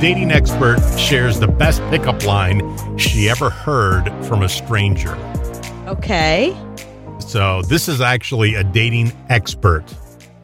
dating 0.00 0.32
expert 0.32 0.78
shares 0.98 1.40
the 1.40 1.46
best 1.46 1.80
pickup 1.90 2.24
line 2.24 2.98
she 2.98 3.28
ever 3.28 3.50
heard 3.50 4.10
from 4.26 4.42
a 4.42 4.48
stranger. 4.48 5.14
Okay. 5.86 6.56
So, 7.20 7.62
this 7.62 7.88
is 7.88 8.00
actually 8.00 8.54
a 8.54 8.64
dating 8.64 9.12
expert. 9.28 9.84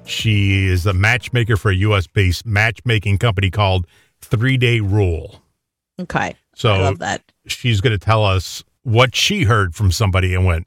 She 0.05 0.67
is 0.67 0.87
a 0.87 0.93
matchmaker 0.93 1.57
for 1.57 1.71
a 1.71 1.75
US 1.77 2.07
based 2.07 2.47
matchmaking 2.47 3.19
company 3.19 3.51
called 3.51 3.87
Three 4.21 4.57
Day 4.57 4.81
Rule. 4.81 5.43
Okay. 6.01 6.35
So, 6.55 6.73
I 6.73 6.79
love 6.79 6.99
that. 6.99 7.23
she's 7.47 7.81
going 7.81 7.93
to 7.93 7.99
tell 7.99 8.25
us 8.25 8.65
what 8.83 9.15
she 9.15 9.45
heard 9.45 9.75
from 9.75 9.93
somebody 9.93 10.35
and 10.35 10.45
went, 10.47 10.67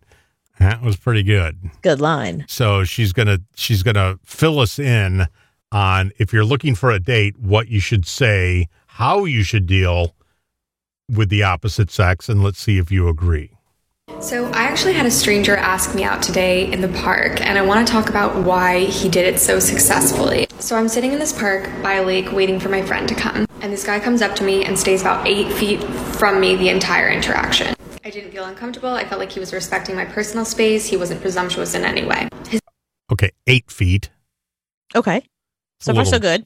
that 0.59 0.81
was 0.81 0.95
pretty 0.95 1.23
good. 1.23 1.57
Good 1.81 1.99
line. 1.99 2.45
So 2.47 2.83
she's 2.83 3.11
gonna 3.11 3.39
she's 3.55 3.81
gonna 3.83 4.19
fill 4.23 4.59
us 4.59 4.77
in 4.77 5.27
on 5.73 6.11
if 6.17 6.31
you're 6.31 6.45
looking 6.45 6.75
for 6.75 6.91
a 6.91 6.99
date, 6.99 7.37
what 7.39 7.67
you 7.67 7.79
should 7.79 8.05
say, 8.05 8.67
how 8.87 9.25
you 9.25 9.43
should 9.43 9.65
deal 9.65 10.15
with 11.09 11.29
the 11.29 11.43
opposite 11.43 11.91
sex, 11.91 12.29
and 12.29 12.43
let's 12.43 12.59
see 12.59 12.77
if 12.77 12.91
you 12.91 13.07
agree. 13.07 13.51
So, 14.19 14.45
I 14.47 14.63
actually 14.63 14.93
had 14.93 15.05
a 15.05 15.11
stranger 15.11 15.55
ask 15.55 15.95
me 15.95 16.03
out 16.03 16.21
today 16.21 16.71
in 16.71 16.81
the 16.81 16.87
park, 16.89 17.41
and 17.41 17.57
I 17.57 17.61
want 17.61 17.85
to 17.85 17.91
talk 17.91 18.09
about 18.09 18.43
why 18.43 18.85
he 18.85 19.09
did 19.09 19.25
it 19.25 19.39
so 19.39 19.59
successfully. 19.59 20.47
So, 20.59 20.75
I'm 20.75 20.87
sitting 20.87 21.13
in 21.13 21.19
this 21.19 21.37
park 21.37 21.69
by 21.81 21.93
a 21.93 22.05
lake 22.05 22.31
waiting 22.31 22.59
for 22.59 22.69
my 22.69 22.81
friend 22.81 23.07
to 23.09 23.15
come, 23.15 23.45
and 23.61 23.73
this 23.73 23.85
guy 23.85 23.99
comes 23.99 24.21
up 24.21 24.35
to 24.37 24.43
me 24.43 24.65
and 24.65 24.77
stays 24.77 25.01
about 25.01 25.27
eight 25.27 25.51
feet 25.53 25.83
from 26.15 26.39
me 26.39 26.55
the 26.55 26.69
entire 26.69 27.09
interaction. 27.09 27.75
I 28.05 28.09
didn't 28.09 28.31
feel 28.31 28.45
uncomfortable. 28.45 28.89
I 28.89 29.05
felt 29.05 29.19
like 29.19 29.31
he 29.31 29.39
was 29.39 29.53
respecting 29.53 29.95
my 29.95 30.05
personal 30.05 30.43
space. 30.43 30.85
He 30.85 30.97
wasn't 30.97 31.21
presumptuous 31.21 31.73
in 31.73 31.85
any 31.85 32.05
way. 32.05 32.27
His 32.47 32.59
Okay, 33.11 33.31
eight 33.47 33.71
feet. 33.71 34.09
Okay. 34.95 35.25
So 35.83 35.93
far, 35.93 36.05
so 36.05 36.19
good. 36.19 36.45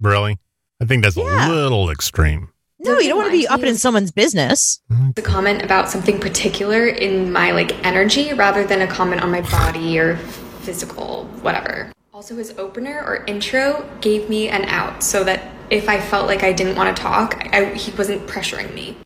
Really? 0.00 0.38
I 0.80 0.84
think 0.84 1.02
that's 1.02 1.16
Yeah. 1.16 1.48
a 1.48 1.52
little 1.52 1.90
extreme. 1.90 2.48
No, 2.80 2.98
you 2.98 3.08
don't 3.08 3.18
want 3.18 3.28
to 3.28 3.32
be 3.32 3.44
Reminds 3.44 3.50
up 3.64 3.68
in 3.68 3.76
someone's 3.78 4.10
business. 4.10 4.80
the 5.14 5.22
comment 5.22 5.62
about 5.62 5.88
something 5.88 6.18
particular 6.18 6.86
in 6.86 7.32
my 7.32 7.52
like 7.52 7.72
energy 7.86 8.32
rather 8.34 8.66
than 8.66 8.82
a 8.82 8.86
comment 8.86 9.22
on 9.22 9.30
my 9.30 9.40
body 9.42 9.98
or 9.98 10.16
physical 10.62 11.24
whatever. 11.42 11.92
Also 12.12 12.36
his 12.36 12.50
opener 12.58 13.02
or 13.06 13.24
intro 13.26 13.88
gave 14.00 14.28
me 14.28 14.48
an 14.48 14.64
out 14.66 15.02
so 15.02 15.22
that 15.24 15.50
if 15.70 15.88
I 15.88 16.00
felt 16.00 16.26
like 16.26 16.42
I 16.42 16.52
didn't 16.52 16.76
want 16.76 16.94
to 16.94 17.02
talk, 17.02 17.48
I, 17.52 17.66
he 17.74 17.90
wasn't 17.92 18.26
pressuring 18.26 18.74
me. 18.74 18.96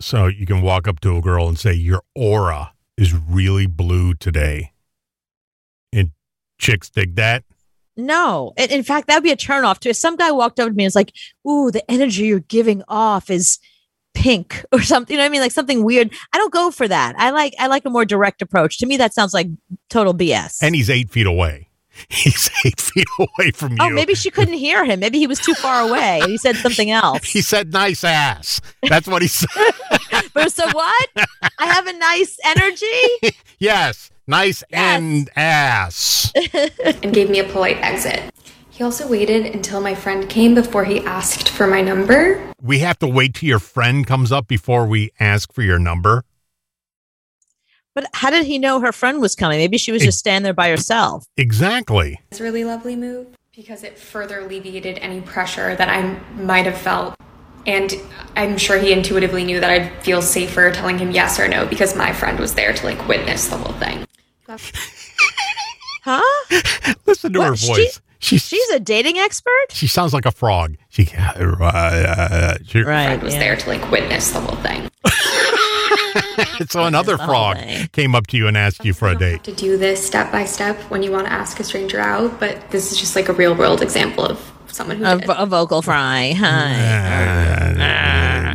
So 0.00 0.26
you 0.26 0.44
can 0.46 0.60
walk 0.62 0.88
up 0.88 1.00
to 1.00 1.16
a 1.16 1.20
girl 1.20 1.48
and 1.48 1.58
say, 1.58 1.72
Your 1.74 2.02
aura 2.14 2.72
is 2.96 3.14
really 3.14 3.66
blue 3.66 4.14
today. 4.14 4.72
And 5.92 6.10
chicks 6.58 6.90
dig 6.90 7.14
that. 7.16 7.44
No. 7.96 8.52
In, 8.56 8.70
in 8.70 8.82
fact, 8.82 9.08
that 9.08 9.14
would 9.14 9.24
be 9.24 9.30
a 9.30 9.36
turnoff 9.36 9.80
too. 9.80 9.90
If 9.90 9.96
some 9.96 10.16
guy 10.16 10.30
walked 10.30 10.60
over 10.60 10.70
to 10.70 10.76
me 10.76 10.84
and 10.84 10.88
was 10.88 10.96
like, 10.96 11.12
Ooh, 11.48 11.70
the 11.70 11.88
energy 11.90 12.24
you're 12.24 12.40
giving 12.40 12.82
off 12.88 13.30
is 13.30 13.58
pink 14.16 14.64
or 14.72 14.82
something. 14.82 15.14
You 15.14 15.18
know 15.18 15.24
what 15.24 15.26
I 15.26 15.30
mean? 15.30 15.40
Like 15.40 15.52
something 15.52 15.84
weird. 15.84 16.12
I 16.32 16.38
don't 16.38 16.52
go 16.52 16.70
for 16.70 16.88
that. 16.88 17.14
I 17.18 17.30
like 17.30 17.54
I 17.58 17.68
like 17.68 17.84
a 17.84 17.90
more 17.90 18.04
direct 18.04 18.42
approach. 18.42 18.78
To 18.78 18.86
me, 18.86 18.96
that 18.96 19.14
sounds 19.14 19.32
like 19.32 19.48
total 19.90 20.14
BS. 20.14 20.58
And 20.62 20.74
he's 20.74 20.90
eight 20.90 21.10
feet 21.10 21.26
away. 21.26 21.68
He's 22.10 22.50
eight 22.66 22.78
feet 22.78 23.06
away 23.18 23.52
from 23.52 23.78
oh, 23.80 23.86
you. 23.86 23.90
oh, 23.90 23.94
maybe 23.94 24.14
she 24.14 24.30
couldn't 24.30 24.52
hear 24.52 24.84
him. 24.84 25.00
Maybe 25.00 25.18
he 25.18 25.26
was 25.26 25.38
too 25.38 25.54
far 25.54 25.88
away. 25.88 26.20
He 26.26 26.36
said 26.36 26.56
something 26.56 26.90
else. 27.02 27.24
He 27.24 27.40
said 27.40 27.72
nice 27.72 28.04
ass. 28.04 28.60
That's 28.86 29.08
what 29.08 29.22
he 29.22 29.28
said. 29.28 29.48
But 30.34 30.52
so 30.52 30.66
what? 30.72 31.08
I 31.58 31.64
have 31.64 31.86
a 31.86 31.94
nice 31.94 32.36
energy. 32.44 33.36
yes, 33.58 34.10
nice 34.26 34.62
Yes. 34.70 35.00
and 35.00 35.30
ass. 35.36 36.32
and 37.02 37.12
gave 37.12 37.30
me 37.30 37.38
a 37.38 37.44
polite 37.44 37.78
exit. 37.78 38.32
He 38.70 38.84
also 38.84 39.08
waited 39.08 39.46
until 39.54 39.80
my 39.80 39.94
friend 39.94 40.28
came 40.28 40.54
before 40.54 40.84
he 40.84 41.00
asked 41.00 41.48
for 41.48 41.66
my 41.66 41.80
number. 41.80 42.52
We 42.60 42.80
have 42.80 42.98
to 42.98 43.06
wait 43.06 43.34
till 43.34 43.48
your 43.48 43.58
friend 43.58 44.06
comes 44.06 44.30
up 44.30 44.46
before 44.48 44.86
we 44.86 45.10
ask 45.18 45.52
for 45.52 45.62
your 45.62 45.78
number. 45.78 46.24
But 47.94 48.06
how 48.12 48.28
did 48.28 48.44
he 48.44 48.58
know 48.58 48.80
her 48.80 48.92
friend 48.92 49.22
was 49.22 49.34
coming? 49.34 49.58
Maybe 49.58 49.78
she 49.78 49.90
was 49.92 50.02
just 50.02 50.18
standing 50.18 50.44
there 50.44 50.52
by 50.52 50.68
herself. 50.68 51.24
Exactly. 51.38 52.20
It's 52.30 52.40
a 52.40 52.42
really 52.42 52.64
lovely 52.64 52.94
move 52.94 53.28
because 53.54 53.82
it 53.82 53.98
further 53.98 54.40
alleviated 54.40 54.98
any 54.98 55.22
pressure 55.22 55.74
that 55.74 55.88
I 55.88 56.02
might 56.34 56.66
have 56.66 56.76
felt. 56.76 57.14
And 57.66 57.94
I'm 58.36 58.58
sure 58.58 58.78
he 58.78 58.92
intuitively 58.92 59.44
knew 59.44 59.58
that 59.60 59.70
I'd 59.70 60.02
feel 60.04 60.20
safer 60.20 60.70
telling 60.70 60.98
him 60.98 61.10
yes 61.10 61.40
or 61.40 61.48
no 61.48 61.64
because 61.66 61.96
my 61.96 62.12
friend 62.12 62.38
was 62.38 62.54
there 62.54 62.74
to 62.74 62.84
like 62.84 63.08
witness 63.08 63.48
the 63.48 63.56
whole 63.56 63.72
thing. 63.80 64.04
Huh? 66.04 66.22
Listen 67.06 67.32
to 67.32 67.38
What? 67.40 67.48
her 67.48 67.56
She- 67.56 67.66
voice. 67.66 68.00
She's, 68.18 68.42
She's 68.46 68.70
a 68.70 68.80
dating 68.80 69.18
expert? 69.18 69.66
she 69.70 69.86
sounds 69.86 70.12
like 70.14 70.24
a 70.24 70.30
frog. 70.32 70.76
She, 70.88 71.08
uh, 71.16 72.54
she 72.66 72.82
friend 72.82 73.22
was 73.22 73.34
there 73.34 73.54
to 73.56 73.68
like 73.68 73.88
witness 73.90 74.30
the 74.30 74.40
whole 74.40 74.56
thing. 74.62 74.90
So 76.68 76.84
another 76.84 77.16
frog 77.18 77.56
thing. 77.58 77.88
came 77.92 78.14
up 78.14 78.26
to 78.28 78.36
you 78.36 78.46
and 78.48 78.56
asked 78.56 78.84
you 78.84 78.92
for 78.94 79.08
a 79.08 79.14
date. 79.16 79.32
have 79.32 79.42
to 79.44 79.52
do 79.54 79.76
this 79.76 80.04
step 80.04 80.32
by 80.32 80.44
step 80.44 80.76
when 80.90 81.02
you 81.02 81.10
want 81.12 81.26
to 81.26 81.32
ask 81.32 81.60
a 81.60 81.64
stranger 81.64 82.00
out, 82.00 82.40
but 82.40 82.70
this 82.70 82.90
is 82.92 82.98
just 82.98 83.14
like 83.16 83.28
a 83.28 83.32
real 83.34 83.54
world 83.54 83.82
example 83.82 84.24
of 84.24 84.52
someone 84.68 84.96
who 84.96 85.04
A, 85.04 85.16
did. 85.18 85.26
vo- 85.26 85.34
a 85.34 85.46
vocal 85.46 85.82
fry. 85.82 86.32
Hi. 86.36 87.74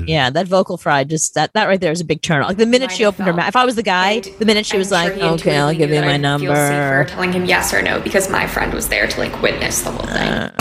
Mm-hmm. 0.02 0.10
Yeah, 0.10 0.30
that 0.30 0.48
vocal 0.48 0.78
fry 0.78 1.04
just 1.04 1.34
that 1.36 1.54
that 1.54 1.66
right 1.66 1.80
there 1.80 1.92
is 1.92 2.02
a 2.02 2.06
big 2.06 2.22
turn. 2.22 2.44
Like 2.44 2.58
the 2.58 2.66
minute 2.66 2.90
Might 2.90 2.96
she 2.96 3.04
have 3.04 3.14
opened 3.14 3.28
her 3.28 3.34
mouth, 3.34 3.48
if 3.50 3.56
I 3.56 3.66
was 3.66 3.76
the 3.76 3.84
guy, 3.84 4.12
And 4.12 4.26
the 4.40 4.46
minute 4.46 4.66
she 4.66 4.74
I'm 4.74 4.80
was 4.80 4.90
sure 4.90 4.98
like, 4.98 5.14
he 5.14 5.22
"Okay, 5.22 5.58
I'll 5.58 5.74
give 5.74 5.90
you 5.90 6.02
my 6.02 6.14
I'd 6.16 6.22
Feel 6.22 6.56
safer 6.56 6.72
number," 6.72 7.06
telling 7.06 7.34
him 7.34 7.46
yes 7.46 7.74
or 7.74 7.82
no 7.82 8.00
because 8.00 8.30
my 8.30 8.48
friend 8.48 8.74
was 8.74 8.90
there 8.90 9.08
to 9.08 9.20
like 9.20 9.42
witness 9.42 9.82
the 9.82 9.92
whole 9.92 10.06
thing. 10.08 10.52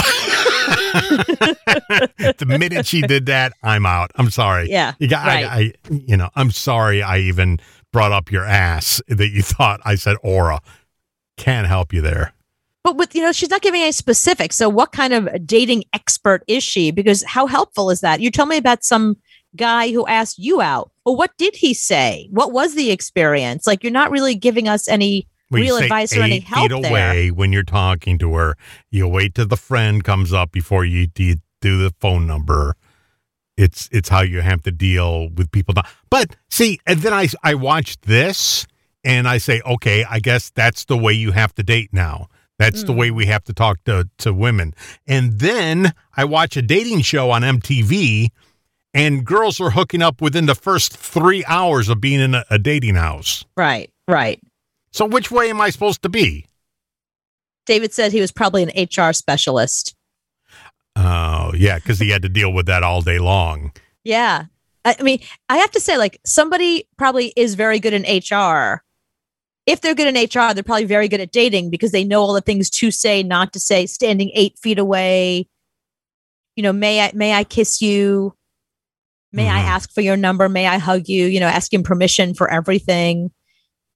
the 2.38 2.46
minute 2.46 2.86
she 2.86 3.02
did 3.02 3.26
that, 3.26 3.52
I'm 3.62 3.86
out. 3.86 4.10
I'm 4.16 4.30
sorry. 4.30 4.70
Yeah, 4.70 4.94
You 4.98 5.08
got, 5.08 5.26
right. 5.26 5.44
I, 5.44 5.58
I, 5.58 5.72
you 5.90 6.16
know, 6.16 6.30
I'm 6.34 6.50
sorry 6.50 7.02
I 7.02 7.18
even 7.18 7.58
brought 7.92 8.12
up 8.12 8.30
your 8.30 8.44
ass 8.44 9.00
that 9.08 9.30
you 9.30 9.42
thought 9.42 9.80
I 9.84 9.94
said 9.94 10.16
aura. 10.22 10.60
Can't 11.36 11.66
help 11.66 11.92
you 11.92 12.00
there. 12.00 12.32
But 12.82 12.96
with 12.96 13.14
you 13.14 13.22
know, 13.22 13.32
she's 13.32 13.50
not 13.50 13.60
giving 13.60 13.82
any 13.82 13.92
specifics. 13.92 14.56
So 14.56 14.68
what 14.68 14.92
kind 14.92 15.12
of 15.12 15.46
dating 15.46 15.84
expert 15.92 16.42
is 16.46 16.62
she? 16.62 16.90
Because 16.90 17.22
how 17.24 17.46
helpful 17.46 17.90
is 17.90 18.00
that? 18.00 18.20
You 18.20 18.30
tell 18.30 18.46
me 18.46 18.56
about 18.56 18.84
some 18.84 19.16
guy 19.56 19.90
who 19.92 20.06
asked 20.06 20.38
you 20.38 20.60
out. 20.60 20.90
Well, 21.04 21.16
what 21.16 21.36
did 21.38 21.56
he 21.56 21.74
say? 21.74 22.28
What 22.30 22.52
was 22.52 22.74
the 22.74 22.90
experience? 22.90 23.66
Like 23.66 23.82
you're 23.82 23.92
not 23.92 24.10
really 24.10 24.34
giving 24.34 24.68
us 24.68 24.86
any 24.88 25.26
Well, 25.50 25.60
real 25.62 25.76
advice 25.76 26.16
or 26.16 26.22
any 26.22 26.40
help 26.40 26.70
feet 26.70 26.82
there. 26.82 26.90
away 26.90 27.30
when 27.30 27.52
you're 27.52 27.62
talking 27.64 28.18
to 28.18 28.34
her. 28.34 28.56
You 28.90 29.08
wait 29.08 29.34
till 29.34 29.46
the 29.46 29.56
friend 29.56 30.04
comes 30.04 30.32
up 30.32 30.52
before 30.52 30.84
you 30.84 31.06
do, 31.08 31.36
do 31.60 31.82
the 31.82 31.92
phone 32.00 32.26
number. 32.26 32.76
It's 33.56 33.88
it's 33.92 34.08
how 34.08 34.22
you 34.22 34.40
have 34.40 34.62
to 34.62 34.70
deal 34.70 35.28
with 35.28 35.50
people. 35.52 35.74
Now. 35.74 35.82
But 36.08 36.34
see, 36.48 36.78
and 36.86 37.00
then 37.00 37.12
I 37.12 37.28
I 37.42 37.54
watch 37.54 38.00
this 38.02 38.66
and 39.04 39.28
I 39.28 39.38
say, 39.38 39.60
okay, 39.66 40.04
I 40.08 40.18
guess 40.20 40.50
that's 40.50 40.84
the 40.86 40.96
way 40.96 41.12
you 41.12 41.32
have 41.32 41.54
to 41.56 41.62
date 41.62 41.90
now. 41.92 42.28
That's 42.58 42.84
the 42.84 42.92
Hmm. 42.92 42.98
way 42.98 43.10
we 43.10 43.26
have 43.26 43.44
to 43.44 43.52
talk 43.52 43.82
to 43.84 44.08
to 44.18 44.32
women. 44.32 44.74
And 45.06 45.40
then 45.40 45.92
I 46.16 46.24
watch 46.24 46.56
a 46.56 46.62
dating 46.62 47.02
show 47.02 47.30
on 47.30 47.42
MTV, 47.42 48.28
and 48.94 49.24
girls 49.24 49.60
are 49.60 49.70
hooking 49.70 50.02
up 50.02 50.20
within 50.20 50.46
the 50.46 50.54
first 50.54 50.96
three 50.96 51.44
hours 51.46 51.88
of 51.88 52.00
being 52.00 52.20
in 52.20 52.34
a, 52.34 52.44
a 52.50 52.58
dating 52.58 52.96
house. 52.96 53.44
Right, 53.56 53.90
right. 54.08 54.40
So 54.92 55.06
which 55.06 55.30
way 55.30 55.50
am 55.50 55.60
I 55.60 55.70
supposed 55.70 56.02
to 56.02 56.08
be? 56.08 56.46
David 57.66 57.92
said 57.92 58.12
he 58.12 58.20
was 58.20 58.32
probably 58.32 58.64
an 58.64 58.88
HR 58.88 59.12
specialist. 59.12 59.94
Oh, 60.96 61.52
yeah, 61.56 61.76
because 61.76 62.00
he 62.00 62.10
had 62.10 62.22
to 62.22 62.28
deal 62.28 62.52
with 62.52 62.66
that 62.66 62.82
all 62.82 63.00
day 63.00 63.18
long. 63.18 63.72
Yeah. 64.02 64.46
I 64.84 64.96
I 64.98 65.02
mean, 65.02 65.20
I 65.48 65.58
have 65.58 65.70
to 65.72 65.80
say, 65.80 65.96
like, 65.96 66.20
somebody 66.24 66.88
probably 66.96 67.32
is 67.36 67.54
very 67.54 67.78
good 67.78 67.92
in 67.92 68.02
HR. 68.02 68.82
If 69.66 69.80
they're 69.80 69.94
good 69.94 70.14
in 70.14 70.24
HR, 70.24 70.52
they're 70.52 70.64
probably 70.64 70.86
very 70.86 71.06
good 71.06 71.20
at 71.20 71.30
dating 71.32 71.70
because 71.70 71.92
they 71.92 72.02
know 72.02 72.22
all 72.22 72.32
the 72.32 72.40
things 72.40 72.68
to 72.70 72.90
say, 72.90 73.22
not 73.22 73.53
to 73.53 73.60
say, 73.60 73.86
standing 73.86 74.30
eight 74.34 74.59
feet 74.59 74.78
away. 74.78 75.47
You 76.56 76.65
know, 76.65 76.72
may 76.72 77.03
I 77.03 77.12
may 77.15 77.34
I 77.34 77.44
kiss 77.44 77.80
you? 77.80 78.34
May 79.32 79.48
I 79.48 79.60
Mhm. 79.60 79.65
ask 79.66 79.92
for 79.92 80.00
your 80.00 80.16
number? 80.16 80.48
May 80.48 80.66
I 80.66 80.78
hug 80.78 81.09
you? 81.09 81.27
You 81.27 81.38
know, 81.41 81.47
asking 81.47 81.84
permission 81.84 82.34
for 82.34 82.50
everything. 82.50 83.30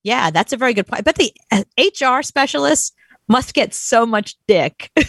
Yeah, 0.04 0.31
that's 0.31 0.52
a 0.52 0.56
very 0.56 0.75
good 0.75 0.86
point. 0.86 1.04
But 1.04 1.16
the 1.16 1.32
uh, 1.50 1.64
HR 1.78 2.22
specialist 2.22 2.94
must 3.28 3.54
get 3.54 3.72
so 3.75 4.04
much 4.06 4.36
dick. 4.46 4.90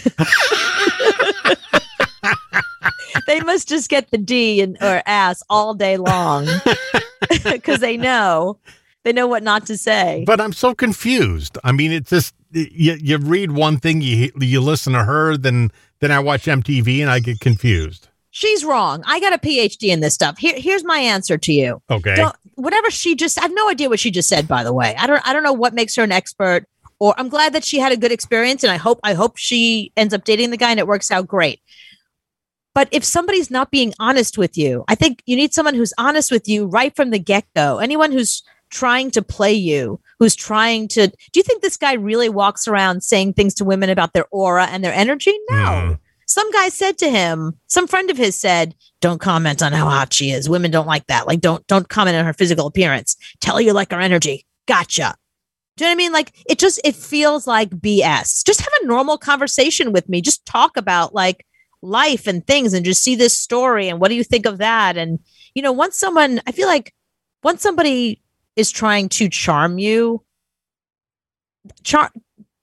they 3.27 3.39
must 3.41 3.67
just 3.67 3.89
get 3.89 4.09
the 4.11 4.17
D 4.17 4.61
and 4.61 4.77
or 4.81 5.01
ass 5.05 5.41
all 5.49 5.73
day 5.73 5.97
long 5.97 6.47
because 7.43 7.79
they 7.79 7.97
know 7.97 8.57
they 9.03 9.13
know 9.13 9.27
what 9.27 9.43
not 9.43 9.65
to 9.67 9.77
say. 9.77 10.23
But 10.25 10.41
I'm 10.41 10.53
so 10.53 10.73
confused. 10.73 11.57
I 11.63 11.71
mean, 11.71 11.91
it's 11.91 12.09
just 12.09 12.33
you, 12.51 12.97
you 13.01 13.17
read 13.17 13.51
one 13.51 13.77
thing, 13.77 14.01
you 14.01 14.31
you 14.39 14.61
listen 14.61 14.93
to 14.93 15.03
her, 15.03 15.37
then 15.37 15.71
then 15.99 16.11
I 16.11 16.19
watch 16.19 16.45
MTV 16.45 17.01
and 17.01 17.09
I 17.11 17.19
get 17.19 17.39
confused. 17.39 18.07
She's 18.35 18.65
wrong. 18.65 19.01
I 19.07 19.21
got 19.21 19.31
a 19.31 19.37
PhD 19.37 19.87
in 19.87 20.01
this 20.01 20.13
stuff. 20.13 20.37
Here, 20.37 20.55
here's 20.57 20.83
my 20.83 20.97
answer 20.97 21.37
to 21.37 21.53
you. 21.53 21.81
Okay. 21.89 22.17
Don't, 22.17 22.35
whatever 22.55 22.91
she 22.91 23.15
just, 23.15 23.39
I 23.39 23.43
have 23.43 23.53
no 23.53 23.69
idea 23.69 23.87
what 23.87 24.01
she 24.01 24.11
just 24.11 24.27
said. 24.27 24.45
By 24.45 24.65
the 24.65 24.73
way, 24.73 24.93
I 24.97 25.07
don't, 25.07 25.25
I 25.25 25.31
don't 25.31 25.41
know 25.41 25.53
what 25.53 25.73
makes 25.73 25.95
her 25.95 26.03
an 26.03 26.11
expert. 26.11 26.65
Or 26.99 27.15
I'm 27.17 27.29
glad 27.29 27.53
that 27.53 27.63
she 27.63 27.79
had 27.79 27.93
a 27.93 27.97
good 27.97 28.11
experience, 28.11 28.61
and 28.65 28.73
I 28.73 28.75
hope, 28.75 28.99
I 29.03 29.13
hope 29.13 29.37
she 29.37 29.93
ends 29.95 30.13
up 30.13 30.25
dating 30.25 30.49
the 30.49 30.57
guy 30.57 30.71
and 30.71 30.81
it 30.81 30.87
works 30.87 31.11
out 31.11 31.27
great. 31.27 31.61
But 32.73 32.89
if 32.91 33.05
somebody's 33.05 33.49
not 33.49 33.71
being 33.71 33.93
honest 33.99 34.37
with 34.37 34.57
you, 34.57 34.83
I 34.89 34.95
think 34.95 35.23
you 35.25 35.37
need 35.37 35.53
someone 35.53 35.75
who's 35.75 35.93
honest 35.97 36.29
with 36.29 36.45
you 36.49 36.65
right 36.65 36.93
from 36.93 37.11
the 37.11 37.19
get 37.19 37.45
go. 37.55 37.77
Anyone 37.77 38.11
who's 38.11 38.43
trying 38.69 39.11
to 39.11 39.21
play 39.21 39.53
you, 39.53 40.01
who's 40.19 40.35
trying 40.35 40.89
to. 40.89 41.07
Do 41.07 41.39
you 41.39 41.43
think 41.43 41.61
this 41.61 41.77
guy 41.77 41.93
really 41.93 42.27
walks 42.27 42.67
around 42.67 43.01
saying 43.01 43.33
things 43.33 43.53
to 43.55 43.63
women 43.63 43.89
about 43.89 44.11
their 44.11 44.25
aura 44.29 44.65
and 44.65 44.83
their 44.83 44.93
energy? 44.93 45.33
No. 45.49 45.55
Mm. 45.55 45.99
Some 46.25 46.51
guy 46.51 46.69
said 46.69 46.97
to 46.99 47.09
him, 47.09 47.53
some 47.67 47.87
friend 47.87 48.09
of 48.09 48.17
his 48.17 48.35
said, 48.35 48.75
"Don't 48.99 49.21
comment 49.21 49.61
on 49.61 49.73
how 49.73 49.87
hot 49.89 50.13
she 50.13 50.31
is. 50.31 50.49
Women 50.49 50.71
don't 50.71 50.87
like 50.87 51.05
that. 51.07 51.27
Like, 51.27 51.39
don't 51.41 51.65
don't 51.67 51.87
comment 51.89 52.17
on 52.17 52.25
her 52.25 52.33
physical 52.33 52.67
appearance. 52.67 53.15
Tell 53.41 53.55
her 53.55 53.61
you 53.61 53.73
like 53.73 53.91
her 53.91 53.99
energy. 53.99 54.45
Gotcha." 54.67 55.15
Do 55.77 55.83
you 55.83 55.89
know 55.89 55.91
what 55.91 55.95
I 55.95 55.97
mean? 55.97 56.13
Like, 56.13 56.31
it 56.49 56.57
just 56.57 56.79
it 56.83 56.95
feels 56.95 57.47
like 57.47 57.69
BS. 57.69 58.45
Just 58.45 58.61
have 58.61 58.73
a 58.81 58.87
normal 58.87 59.17
conversation 59.17 59.91
with 59.91 60.07
me. 60.09 60.21
Just 60.21 60.45
talk 60.45 60.77
about 60.77 61.13
like 61.13 61.45
life 61.81 62.27
and 62.27 62.45
things, 62.47 62.73
and 62.73 62.85
just 62.85 63.03
see 63.03 63.15
this 63.15 63.37
story 63.37 63.87
and 63.87 63.99
what 63.99 64.07
do 64.09 64.15
you 64.15 64.23
think 64.23 64.45
of 64.45 64.57
that? 64.57 64.97
And 64.97 65.19
you 65.53 65.61
know, 65.61 65.71
once 65.71 65.97
someone, 65.97 66.41
I 66.47 66.51
feel 66.51 66.67
like 66.67 66.93
once 67.43 67.61
somebody 67.61 68.21
is 68.55 68.71
trying 68.71 69.09
to 69.09 69.29
charm 69.29 69.77
you, 69.77 70.23
char- 71.83 72.11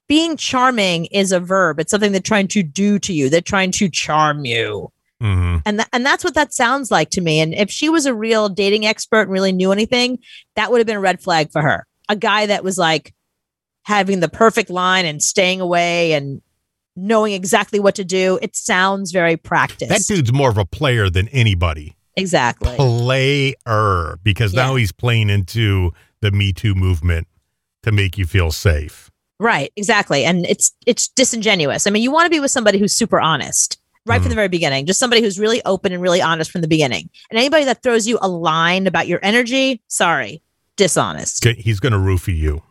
being 0.09 0.37
charming 0.37 1.07
is 1.07 1.33
a 1.33 1.41
verb. 1.41 1.81
It's 1.81 1.91
something 1.91 2.13
they're 2.13 2.21
trying 2.21 2.49
to 2.49 2.63
do 2.63 2.99
to 3.01 3.13
you. 3.13 3.29
They're 3.31 3.41
trying 3.41 3.71
to 3.73 3.89
charm 3.89 4.45
you. 4.45 4.91
hmm 5.21 5.59
And 5.65 5.79
tha- 5.81 5.89
and 5.93 6.05
that's 6.05 6.25
what 6.25 6.35
that 6.35 6.53
sounds 6.53 6.91
like 6.91 7.11
to 7.11 7.21
me. 7.21 7.41
And 7.41 7.55
if 7.55 7.71
she 7.71 7.89
was 7.89 8.05
a 8.07 8.15
real 8.15 8.49
dating 8.49 8.85
expert 8.87 9.23
and 9.23 9.31
really 9.31 9.53
knew 9.53 9.73
anything, 9.73 10.19
that 10.57 10.71
would 10.71 10.79
have 10.79 10.87
been 10.87 10.97
a 10.97 11.01
red 11.01 11.21
flag 11.23 11.51
for 11.53 11.63
her. 11.63 11.87
A 12.09 12.17
guy 12.17 12.47
that 12.47 12.63
was 12.65 12.77
like 12.79 13.15
having 13.85 14.21
the 14.21 14.29
perfect 14.29 14.71
line 14.71 15.07
and 15.07 15.23
staying 15.23 15.61
away 15.61 16.13
and 16.13 16.43
knowing 16.95 17.33
exactly 17.33 17.81
what 17.81 17.95
to 17.95 18.05
do. 18.05 18.39
It 18.43 18.55
sounds 18.55 19.13
very 19.13 19.37
practiced. 19.37 19.89
That 19.91 20.15
dude's 20.15 20.33
more 20.33 20.51
of 20.51 20.59
a 20.59 20.65
player 20.67 21.09
than 21.09 21.29
anybody. 21.29 21.97
exactly. 22.17 22.77
Player, 22.77 24.17
because 24.23 24.53
now 24.55 24.75
he's 24.75 24.93
playing 24.93 25.31
into 25.31 25.93
the 26.21 26.31
Me 26.31 26.53
Too 26.53 26.75
movement 26.75 27.27
to 27.83 27.93
make 27.93 28.19
you 28.19 28.27
feel 28.27 28.51
safe. 28.53 29.11
Right, 29.43 29.73
exactly. 29.77 30.25
And 30.25 30.47
it's 30.47 30.71
it's 30.87 31.09
disingenuous. 31.09 31.87
I 31.87 31.91
mean, 31.91 32.03
you 32.03 32.13
want 32.13 32.27
to 32.27 32.31
be 32.31 32.39
with 32.41 32.51
somebody 32.53 32.79
who's 32.79 32.93
super 32.93 33.21
honest 33.21 33.79
right 34.07 34.19
from 34.21 34.27
Mhm. 34.27 34.31
the 34.31 34.35
very 34.37 34.49
beginning. 34.49 34.87
Just 34.87 35.01
somebody 35.01 35.21
who's 35.21 35.39
really 35.39 35.61
open 35.65 35.93
and 35.93 36.01
really 36.01 36.23
honest 36.23 36.51
from 36.51 36.61
the 36.61 36.69
beginning. 36.69 37.11
And 37.31 37.39
anybody 37.39 37.65
that 37.65 37.83
throws 37.83 38.07
you 38.07 38.19
a 38.23 38.29
line 38.29 38.87
about 38.87 39.09
your 39.09 39.19
energy, 39.23 39.83
sorry, 39.89 40.43
dishonest. 40.77 41.45
He's 41.45 41.81
going 41.81 41.93
to 41.93 41.99
roofie 41.99 42.37
you. 42.37 42.63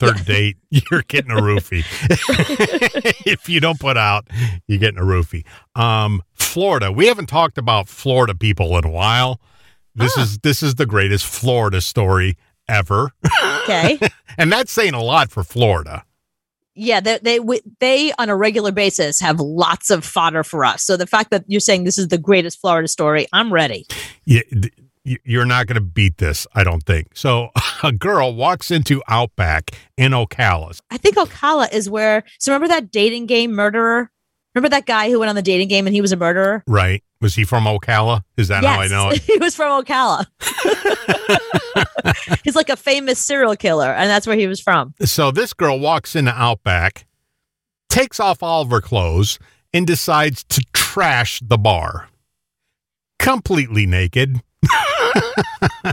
Third 0.00 0.24
date, 0.24 0.56
you're 0.70 1.02
getting 1.08 1.30
a 1.32 1.36
roofie. 1.40 1.84
if 3.26 3.48
you 3.48 3.60
don't 3.60 3.78
put 3.80 3.96
out, 3.96 4.28
you're 4.66 4.78
getting 4.78 4.98
a 5.00 5.04
roofie. 5.04 5.44
Um, 5.74 6.22
Florida. 6.34 6.90
We 6.92 7.06
haven't 7.06 7.26
talked 7.26 7.58
about 7.58 7.88
Florida 7.88 8.34
people 8.34 8.76
in 8.78 8.84
a 8.84 8.90
while. 8.90 9.40
This 9.94 10.14
Ah. 10.16 10.22
is 10.22 10.38
this 10.38 10.62
is 10.62 10.76
the 10.76 10.86
greatest 10.86 11.26
Florida 11.26 11.80
story 11.80 12.36
ever, 12.68 13.10
Okay. 13.64 13.98
and 14.38 14.52
that's 14.52 14.70
saying 14.70 14.94
a 14.94 15.02
lot 15.02 15.30
for 15.30 15.42
Florida. 15.42 16.04
Yeah, 16.78 17.00
they 17.00 17.18
they 17.18 17.40
they 17.80 18.12
on 18.18 18.28
a 18.28 18.36
regular 18.36 18.72
basis 18.72 19.20
have 19.20 19.40
lots 19.40 19.90
of 19.90 20.04
fodder 20.04 20.44
for 20.44 20.64
us. 20.64 20.82
So 20.82 20.96
the 20.96 21.06
fact 21.06 21.30
that 21.30 21.44
you're 21.46 21.60
saying 21.60 21.84
this 21.84 21.98
is 21.98 22.08
the 22.08 22.18
greatest 22.18 22.60
Florida 22.60 22.88
story, 22.88 23.26
I'm 23.32 23.52
ready. 23.52 23.86
you, 24.24 24.42
you're 25.24 25.46
not 25.46 25.66
going 25.66 25.76
to 25.76 25.80
beat 25.80 26.18
this, 26.18 26.46
I 26.54 26.64
don't 26.64 26.84
think. 26.84 27.08
So, 27.14 27.50
a 27.82 27.92
girl 27.92 28.34
walks 28.34 28.70
into 28.70 29.02
Outback 29.08 29.70
in 29.96 30.12
Ocala. 30.12 30.78
I 30.90 30.98
think 30.98 31.16
Ocala 31.16 31.72
is 31.72 31.88
where. 31.90 32.24
So 32.38 32.52
remember 32.52 32.68
that 32.68 32.90
dating 32.90 33.26
game 33.26 33.52
murderer? 33.52 34.10
Remember 34.54 34.70
that 34.70 34.86
guy 34.86 35.10
who 35.10 35.18
went 35.18 35.28
on 35.28 35.36
the 35.36 35.42
dating 35.42 35.68
game 35.68 35.86
and 35.86 35.94
he 35.94 36.00
was 36.00 36.12
a 36.12 36.16
murderer? 36.16 36.64
Right? 36.66 37.02
Was 37.20 37.34
he 37.34 37.44
from 37.44 37.64
Ocala? 37.64 38.22
Is 38.36 38.48
that 38.48 38.64
how 38.64 38.80
I 38.80 38.88
know 38.88 39.10
it? 39.10 39.22
he 39.22 39.38
was 39.38 39.54
from 39.54 39.84
Ocala. 39.84 40.26
He's 42.44 42.56
like 42.56 42.68
a 42.68 42.76
famous 42.76 43.18
serial 43.18 43.56
killer, 43.56 43.90
and 43.92 44.08
that's 44.10 44.26
where 44.26 44.36
he 44.36 44.46
was 44.46 44.60
from. 44.60 44.94
So, 45.02 45.30
this 45.30 45.52
girl 45.52 45.78
walks 45.78 46.14
into 46.16 46.32
Outback, 46.32 47.06
takes 47.88 48.20
off 48.20 48.42
all 48.42 48.62
of 48.62 48.70
her 48.70 48.80
clothes, 48.80 49.38
and 49.72 49.86
decides 49.86 50.44
to 50.44 50.64
trash 50.72 51.40
the 51.40 51.58
bar. 51.58 52.08
Completely 53.18 53.86
naked. 53.86 54.40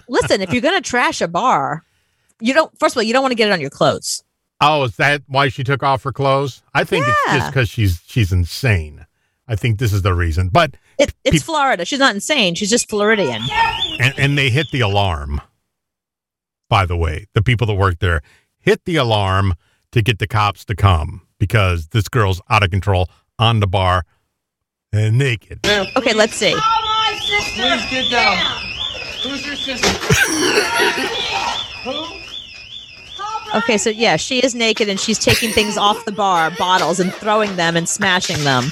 Listen, 0.08 0.42
if 0.42 0.52
you're 0.54 0.62
gonna 0.62 0.82
trash 0.82 1.22
a 1.22 1.28
bar, 1.28 1.84
you 2.40 2.54
don't. 2.54 2.78
First 2.80 2.96
of 2.96 2.98
all, 2.98 3.04
you 3.04 3.14
don't 3.14 3.22
want 3.24 3.32
to 3.32 3.36
get 3.36 3.48
it 3.50 3.52
on 3.52 3.62
your 3.62 3.70
clothes. 3.70 4.24
Oh, 4.62 4.84
is 4.84 4.96
that 4.98 5.22
why 5.28 5.50
she 5.50 5.64
took 5.64 5.84
off 5.84 6.04
her 6.04 6.12
clothes? 6.14 6.62
I 6.74 6.84
think 6.84 7.06
it's 7.08 7.34
just 7.34 7.52
because 7.52 7.70
she's 7.70 8.02
she's 8.06 8.32
insane. 8.32 9.06
I 9.48 9.56
think 9.56 9.80
this 9.80 9.94
is 9.94 10.02
the 10.02 10.14
reason. 10.14 10.50
But 10.50 10.76
It, 10.98 11.14
it's 11.24 11.34
Peop- 11.38 11.44
Florida. 11.44 11.86
She's 11.86 12.00
not 12.00 12.16
insane. 12.16 12.56
She's 12.56 12.70
just 12.70 12.90
Floridian. 12.90 13.42
and, 14.00 14.14
and 14.18 14.38
they 14.38 14.50
hit 14.50 14.66
the 14.72 14.80
alarm. 14.80 15.40
By 16.70 16.86
the 16.86 16.98
way, 16.98 17.26
the 17.34 17.42
people 17.42 17.68
that 17.68 17.76
work 17.76 18.00
there 18.00 18.22
hit 18.60 18.86
the 18.86 18.96
alarm 18.96 19.54
to 19.92 20.02
get 20.02 20.20
the 20.20 20.28
cops 20.28 20.66
to 20.66 20.76
come 20.76 21.22
because 21.40 21.90
this 21.90 22.10
girl's 22.10 22.42
out 22.50 22.64
of 22.64 22.72
control 22.72 23.08
on 23.38 23.60
the 23.60 23.68
bar 23.68 24.04
and 24.92 25.18
naked. 25.18 25.60
Okay, 25.68 26.14
let's 26.14 26.36
see. 26.36 26.56
Please 26.56 27.86
get 27.90 28.10
down. 28.10 28.38
Who's 29.24 29.46
your 29.46 29.56
sister? 29.56 29.88
Okay, 33.56 33.78
so 33.78 33.90
yeah, 33.90 34.18
she 34.18 34.40
is 34.44 34.54
naked 34.54 34.90
and 34.90 35.00
she's 35.00 35.18
taking 35.18 35.52
things 35.52 35.78
off 35.78 36.04
the 36.06 36.12
bar, 36.12 36.52
bottles, 36.52 37.00
and 37.00 37.14
throwing 37.14 37.56
them 37.56 37.78
and 37.78 37.88
smashing 37.88 38.44
them. 38.44 38.66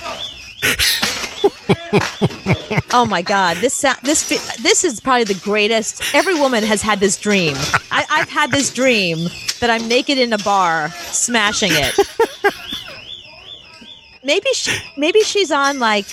Oh 2.93 3.05
my 3.05 3.21
god, 3.21 3.57
this 3.57 3.81
this 4.03 4.29
this 4.61 4.83
is 4.83 4.99
probably 4.99 5.25
the 5.25 5.39
greatest. 5.43 6.01
Every 6.13 6.35
woman 6.39 6.63
has 6.63 6.81
had 6.81 6.99
this 6.99 7.17
dream. 7.17 7.55
I, 7.91 8.05
I've 8.09 8.29
had 8.29 8.51
this 8.51 8.71
dream 8.71 9.27
that 9.59 9.69
I'm 9.69 9.87
naked 9.87 10.17
in 10.17 10.31
a 10.33 10.37
bar, 10.37 10.89
smashing 10.89 11.71
it. 11.73 11.97
Maybe 14.25 14.47
she, 14.53 14.71
maybe 14.95 15.19
she's 15.21 15.51
on 15.51 15.79
like, 15.79 16.05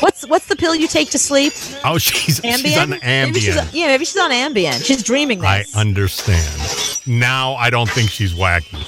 what's 0.00 0.24
what's 0.28 0.46
the 0.46 0.54
pill 0.56 0.74
you 0.76 0.86
take 0.86 1.10
to 1.10 1.18
sleep? 1.18 1.52
Oh, 1.84 1.98
she's 1.98 2.40
Ambien. 2.42 2.58
she's 2.62 2.78
on 2.78 2.90
Maybe 2.90 3.40
she's 3.40 3.56
Ambien. 3.56 3.70
yeah, 3.72 3.86
maybe 3.88 4.04
she's 4.04 4.16
on 4.22 4.30
Ambien. 4.30 4.84
She's 4.84 5.02
dreaming 5.02 5.40
this. 5.40 5.74
I 5.76 5.80
understand. 5.80 7.02
Now 7.06 7.54
I 7.54 7.70
don't 7.70 7.90
think 7.90 8.08
she's 8.08 8.34
wacky. 8.34 8.78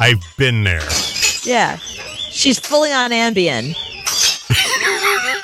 I've 0.00 0.20
been 0.36 0.64
there. 0.64 0.82
Yeah. 1.44 1.76
She's 2.30 2.58
fully 2.58 2.92
on 2.92 3.10
Ambien. 3.12 3.76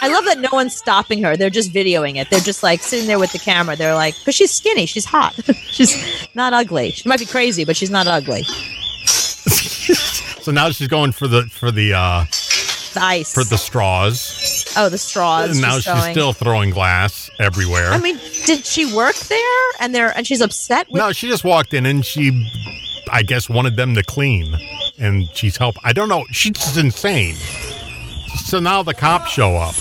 I 0.00 0.09
love 0.09 0.25
that 0.26 0.38
no 0.38 0.49
one's 0.53 0.76
stopping 0.76 1.23
her. 1.23 1.37
They're 1.37 1.50
just 1.50 1.73
videoing 1.73 2.17
it. 2.17 2.29
They're 2.31 2.41
just 2.41 2.62
like 2.62 2.81
sitting 2.83 3.07
there 3.07 3.19
with 3.19 3.33
the 3.33 3.38
camera. 3.38 3.76
They're 3.76 3.95
like, 3.95 4.15
because 4.19 4.35
she's 4.35 4.53
skinny. 4.53 4.87
She's 4.87 5.05
hot. 5.05 5.35
she's 5.71 6.29
not 6.35 6.53
ugly. 6.53 6.91
She 6.93 7.09
might 7.09 7.19
be 7.21 7.26
crazy, 7.26 7.65
but 7.65 7.76
she's 7.76 7.91
not 7.91 8.07
ugly. 8.07 8.43
So 10.43 10.53
now 10.53 10.71
she's 10.71 10.88
going 10.88 11.12
for 11.12 11.26
the 11.26 11.43
for 11.45 11.71
the 11.73 11.93
uh 11.95 12.25
The 12.95 13.00
ice. 13.03 13.33
for 13.35 13.43
the 13.45 13.57
straws. 13.59 14.65
oh, 14.76 14.88
the 14.88 14.99
straws. 14.99 15.50
And 15.50 15.61
now 15.61 15.79
she's, 15.81 15.93
she's 15.93 16.11
still 16.12 16.33
throwing 16.33 16.71
glass 16.71 17.29
everywhere. 17.41 17.91
I 17.91 17.99
mean, 17.99 18.19
did 18.45 18.65
she 18.65 18.93
work 18.95 19.17
there? 19.17 19.62
And 19.81 19.95
they're 19.95 20.17
and 20.17 20.26
she's 20.26 20.41
upset 20.41 20.87
with. 20.91 21.00
no, 21.00 21.12
she 21.12 21.29
just 21.29 21.43
walked 21.45 21.75
in 21.75 21.85
and 21.87 22.05
she, 22.07 22.31
I 23.11 23.23
guess, 23.23 23.49
wanted 23.49 23.76
them 23.76 23.95
to 23.97 24.03
clean, 24.05 24.55
and 24.99 25.29
she's 25.35 25.57
help. 25.57 25.76
I 25.85 25.93
don't 25.93 26.09
know. 26.09 26.25
She's 26.31 26.53
just 26.53 26.76
insane. 26.76 27.35
So 28.47 28.61
now 28.61 28.83
the 28.85 28.95
cops 28.95 29.31
show 29.31 29.57
up, 29.57 29.75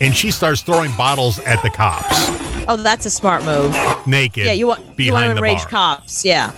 and 0.00 0.14
she 0.14 0.32
starts 0.32 0.60
throwing 0.62 0.90
bottles 0.96 1.38
at 1.38 1.62
the 1.62 1.70
cops 1.70 2.08
Oh, 2.68 2.76
that's 2.76 3.06
a 3.06 3.10
smart 3.10 3.44
move. 3.44 3.76
naked. 4.06 4.44
Yeah, 4.44 4.52
you 4.52 4.66
want 4.66 4.98
you 4.98 5.12
want 5.12 5.24
to 5.24 5.28
the 5.30 5.36
enrage 5.36 5.64
cops. 5.66 6.24
Yeah. 6.24 6.50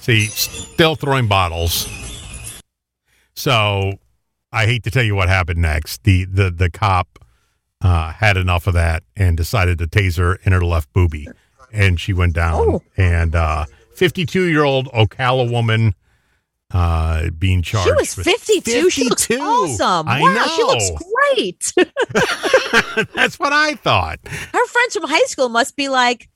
See, 0.00 0.26
still 0.26 0.94
throwing 0.96 1.28
bottles. 1.28 1.88
So 3.34 3.92
I 4.52 4.66
hate 4.66 4.82
to 4.84 4.90
tell 4.90 5.04
you 5.04 5.14
what 5.14 5.28
happened 5.28 5.60
next. 5.60 6.04
The 6.04 6.24
the 6.24 6.50
the 6.50 6.70
cop 6.70 7.18
uh, 7.80 8.12
had 8.12 8.36
enough 8.36 8.66
of 8.66 8.74
that 8.74 9.02
and 9.16 9.36
decided 9.36 9.78
to 9.78 9.86
taser 9.86 10.36
in 10.44 10.52
her 10.52 10.64
left 10.64 10.92
boobie, 10.92 11.26
and 11.72 12.00
she 12.00 12.12
went 12.12 12.34
down. 12.34 12.60
Oh. 12.60 12.82
And 12.96 13.34
uh, 13.34 13.66
52 13.94 14.44
year 14.44 14.64
old 14.64 14.86
Ocala 14.88 15.50
woman 15.50 15.94
uh, 16.72 17.30
being 17.38 17.62
charged. 17.62 17.88
She 17.88 17.92
was 17.94 18.16
with- 18.16 18.26
52. 18.26 18.90
She 18.90 19.04
looks 19.08 19.30
awesome. 19.30 20.08
I 20.08 20.20
wow, 20.20 20.46
she 20.56 20.62
looks 20.62 20.90
great. 21.34 23.06
That's 23.14 23.38
what 23.38 23.52
I 23.52 23.74
thought. 23.74 24.20
Her 24.26 24.66
friends 24.66 24.94
from 24.94 25.08
high 25.08 25.24
school 25.26 25.48
must 25.48 25.76
be 25.76 25.88
like, 25.88 26.28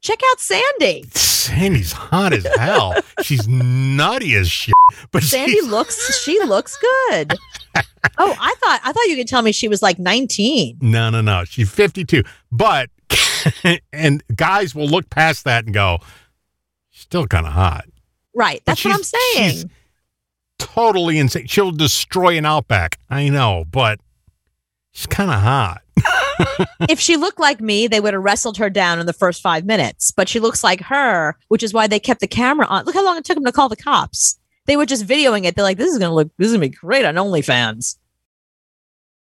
check 0.00 0.18
out 0.30 0.40
Sandy. 0.40 1.04
Sandy's 1.12 1.92
hot 1.92 2.32
as 2.32 2.46
hell. 2.58 2.94
She's 3.22 3.46
nutty 3.46 4.34
as 4.34 4.50
shit. 4.50 4.74
But 5.12 5.22
Sandy 5.22 5.60
looks 5.64 6.22
she 6.24 6.38
looks 6.44 6.76
good. 7.10 7.34
Oh, 8.18 8.34
I 8.40 8.54
thought 8.60 8.80
I 8.84 8.92
thought 8.92 9.04
you 9.06 9.16
could 9.16 9.28
tell 9.28 9.42
me 9.42 9.52
she 9.52 9.68
was 9.68 9.82
like 9.82 9.98
19. 9.98 10.78
No, 10.80 11.10
no, 11.10 11.20
no. 11.20 11.44
She's 11.44 11.70
52. 11.70 12.22
But, 12.50 12.90
and 13.92 14.22
guys 14.34 14.74
will 14.74 14.88
look 14.88 15.08
past 15.10 15.44
that 15.44 15.64
and 15.66 15.74
go, 15.74 15.98
still 16.90 17.26
kind 17.26 17.46
of 17.46 17.52
hot. 17.52 17.84
Right. 18.36 18.62
That's 18.64 18.84
what 18.84 18.94
I'm 18.94 19.02
saying. 19.02 19.70
Totally 20.58 21.18
insane. 21.18 21.46
She'll 21.46 21.72
destroy 21.72 22.36
an 22.36 22.44
Outback. 22.44 22.98
I 23.10 23.28
know, 23.30 23.64
but 23.70 23.98
She's 24.96 25.06
kind 25.06 25.30
of 25.30 25.40
hot. 25.40 25.82
if 26.88 26.98
she 26.98 27.18
looked 27.18 27.38
like 27.38 27.60
me, 27.60 27.86
they 27.86 28.00
would 28.00 28.14
have 28.14 28.22
wrestled 28.22 28.56
her 28.56 28.70
down 28.70 28.98
in 28.98 29.04
the 29.04 29.12
first 29.12 29.42
five 29.42 29.66
minutes. 29.66 30.10
But 30.10 30.26
she 30.26 30.40
looks 30.40 30.64
like 30.64 30.80
her, 30.80 31.36
which 31.48 31.62
is 31.62 31.74
why 31.74 31.86
they 31.86 32.00
kept 32.00 32.20
the 32.20 32.26
camera 32.26 32.64
on. 32.64 32.86
Look 32.86 32.94
how 32.94 33.04
long 33.04 33.18
it 33.18 33.24
took 33.26 33.34
them 33.34 33.44
to 33.44 33.52
call 33.52 33.68
the 33.68 33.76
cops. 33.76 34.38
They 34.64 34.78
were 34.78 34.86
just 34.86 35.06
videoing 35.06 35.44
it. 35.44 35.54
They're 35.54 35.62
like, 35.62 35.76
"This 35.76 35.92
is 35.92 35.98
gonna 35.98 36.14
look. 36.14 36.30
This 36.38 36.46
is 36.46 36.54
gonna 36.54 36.62
be 36.62 36.70
great 36.70 37.04
on 37.04 37.16
OnlyFans." 37.16 37.96